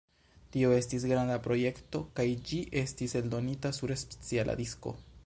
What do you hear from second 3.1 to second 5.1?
eldonita sur speciala disko.